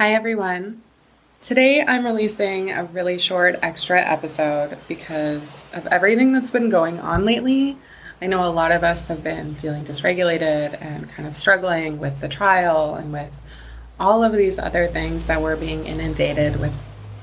[0.00, 0.80] Hi, everyone.
[1.42, 7.26] Today I'm releasing a really short extra episode because of everything that's been going on
[7.26, 7.76] lately.
[8.22, 12.20] I know a lot of us have been feeling dysregulated and kind of struggling with
[12.20, 13.30] the trial and with
[13.98, 16.72] all of these other things that we're being inundated with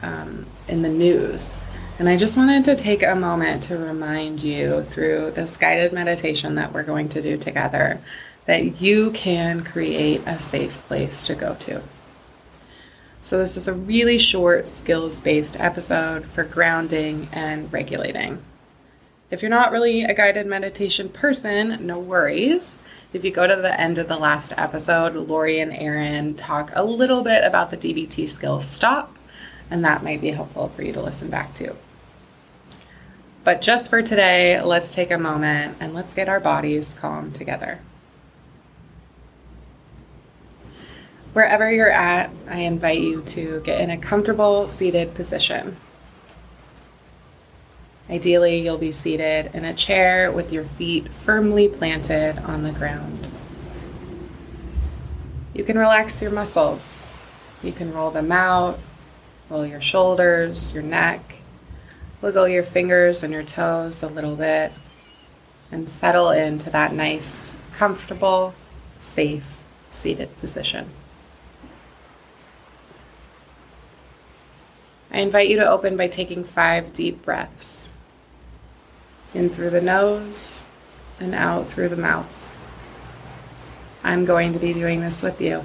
[0.00, 1.58] um, in the news.
[1.98, 6.54] And I just wanted to take a moment to remind you through this guided meditation
[6.54, 8.00] that we're going to do together
[8.46, 11.82] that you can create a safe place to go to.
[13.24, 18.42] So, this is a really short skills based episode for grounding and regulating.
[19.30, 22.82] If you're not really a guided meditation person, no worries.
[23.12, 26.84] If you go to the end of the last episode, Lori and Aaron talk a
[26.84, 29.16] little bit about the DBT skills stop,
[29.70, 31.76] and that might be helpful for you to listen back to.
[33.44, 37.78] But just for today, let's take a moment and let's get our bodies calm together.
[41.32, 45.78] Wherever you're at, I invite you to get in a comfortable seated position.
[48.10, 53.28] Ideally, you'll be seated in a chair with your feet firmly planted on the ground.
[55.54, 57.02] You can relax your muscles.
[57.62, 58.78] You can roll them out,
[59.48, 61.36] roll your shoulders, your neck,
[62.20, 64.72] wiggle your fingers and your toes a little bit,
[65.70, 68.52] and settle into that nice, comfortable,
[69.00, 69.58] safe
[69.90, 70.90] seated position.
[75.12, 77.92] I invite you to open by taking five deep breaths
[79.34, 80.68] in through the nose
[81.20, 82.38] and out through the mouth.
[84.02, 85.64] I'm going to be doing this with you.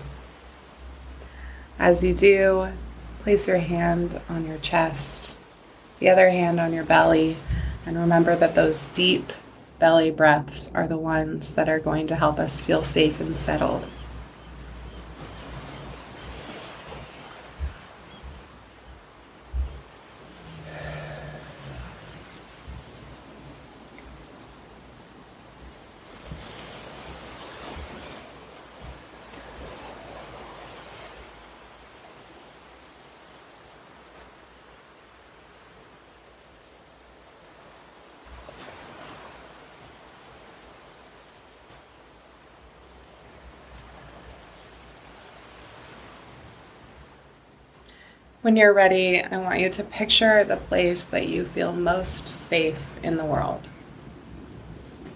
[1.79, 2.73] As you do,
[3.19, 5.37] place your hand on your chest,
[5.99, 7.37] the other hand on your belly,
[7.85, 9.31] and remember that those deep
[9.79, 13.87] belly breaths are the ones that are going to help us feel safe and settled.
[48.43, 52.99] When you're ready, I want you to picture the place that you feel most safe
[53.03, 53.67] in the world.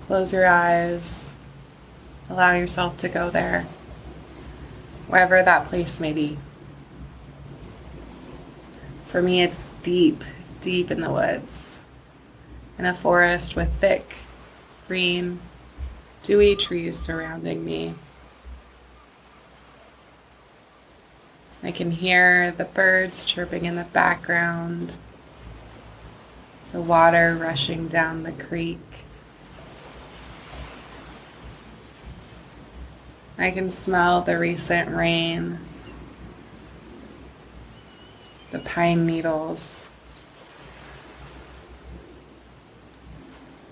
[0.08, 1.32] Close your eyes,
[2.30, 3.68] allow yourself to go there,
[5.08, 6.40] wherever that place may be.
[9.06, 10.24] For me, it's deep,
[10.60, 11.80] deep in the woods,
[12.80, 14.16] in a forest with thick,
[14.88, 15.42] green,
[16.24, 17.94] dewy trees surrounding me.
[21.64, 24.98] I can hear the birds chirping in the background,
[26.72, 28.80] the water rushing down the creek.
[33.38, 35.60] I can smell the recent rain,
[38.52, 39.90] the pine needles.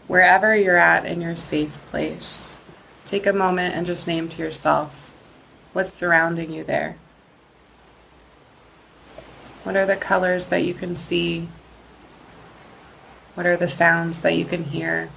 [0.08, 2.60] Wherever you're at in your safe place,
[3.06, 5.12] take a moment and just name to yourself
[5.74, 6.98] what's surrounding you there.
[9.64, 11.50] What are the colors that you can see?
[13.36, 15.10] What are the sounds that you can hear?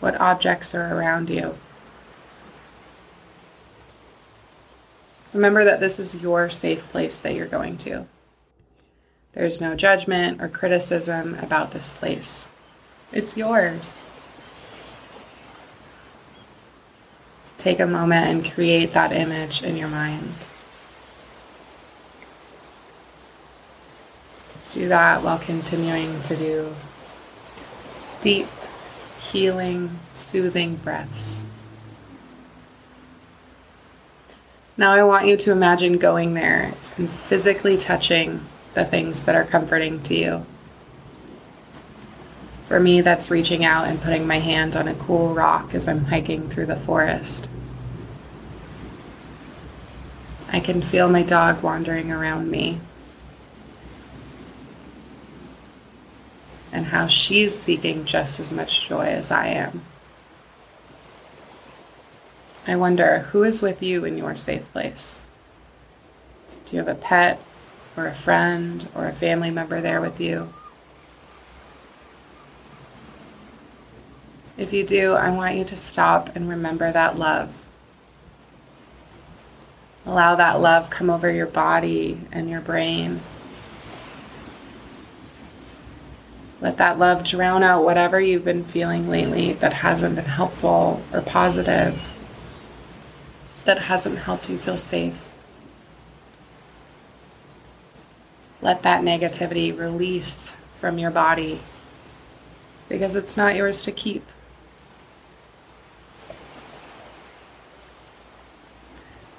[0.00, 1.56] What objects are around you?
[5.32, 8.06] Remember that this is your safe place that you're going to.
[9.32, 12.48] There's no judgment or criticism about this place.
[13.12, 14.00] It's yours.
[17.58, 20.46] Take a moment and create that image in your mind.
[24.74, 26.74] Do that while continuing to do
[28.20, 28.48] deep,
[29.20, 31.44] healing, soothing breaths.
[34.76, 38.44] Now, I want you to imagine going there and physically touching
[38.74, 40.46] the things that are comforting to you.
[42.66, 46.06] For me, that's reaching out and putting my hand on a cool rock as I'm
[46.06, 47.48] hiking through the forest.
[50.48, 52.80] I can feel my dog wandering around me
[56.74, 59.82] and how she's seeking just as much joy as I am.
[62.66, 65.24] I wonder who is with you in your safe place?
[66.64, 67.40] Do you have a pet
[67.96, 70.52] or a friend or a family member there with you?
[74.56, 77.64] If you do, I want you to stop and remember that love.
[80.06, 83.20] Allow that love come over your body and your brain.
[86.64, 91.20] Let that love drown out whatever you've been feeling lately that hasn't been helpful or
[91.20, 92.10] positive,
[93.66, 95.30] that hasn't helped you feel safe.
[98.62, 101.60] Let that negativity release from your body
[102.88, 104.26] because it's not yours to keep.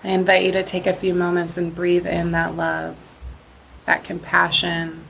[0.03, 2.95] I invite you to take a few moments and breathe in that love,
[3.87, 5.05] that compassion,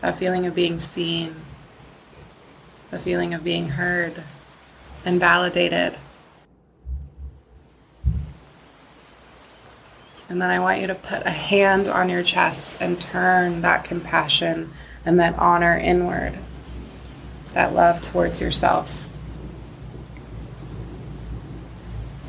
[0.00, 1.36] that feeling of being seen,
[2.90, 4.22] the feeling of being heard
[5.04, 5.96] and validated.
[10.28, 13.84] And then I want you to put a hand on your chest and turn that
[13.84, 14.72] compassion
[15.04, 16.38] and that honor inward,
[17.54, 19.08] that love towards yourself.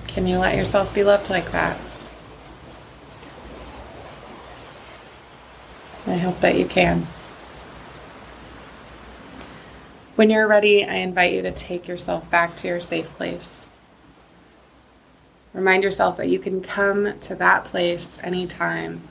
[0.08, 1.78] Can you let yourself be loved like that?
[6.08, 7.08] I hope that you can.
[10.20, 13.66] When you're ready, I invite you to take yourself back to your safe place.
[15.54, 19.04] Remind yourself that you can come to that place anytime.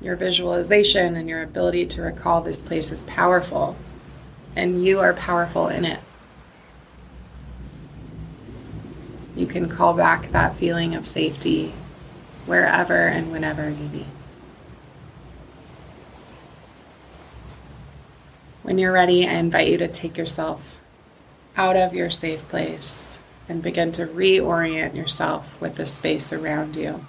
[0.00, 3.74] Your visualization and your ability to recall this place is powerful,
[4.54, 5.98] and you are powerful in it.
[9.34, 11.74] You can call back that feeling of safety
[12.46, 14.17] wherever and whenever you need.
[18.68, 20.78] When you're ready, I invite you to take yourself
[21.56, 23.18] out of your safe place
[23.48, 27.06] and begin to reorient yourself with the space around you.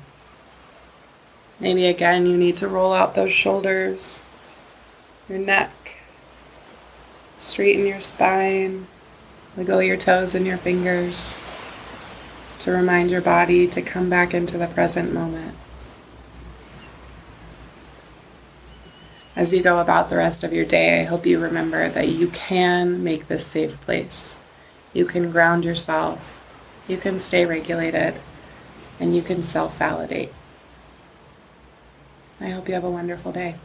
[1.59, 4.21] Maybe again you need to roll out those shoulders,
[5.27, 5.99] your neck,
[7.37, 8.87] straighten your spine,
[9.57, 11.37] wiggle your toes and your fingers
[12.59, 15.57] to remind your body to come back into the present moment.
[19.39, 22.27] As you go about the rest of your day, I hope you remember that you
[22.27, 24.37] can make this safe place.
[24.91, 26.43] You can ground yourself,
[26.89, 28.15] you can stay regulated,
[28.99, 30.33] and you can self validate.
[32.41, 33.55] I hope you have a wonderful day.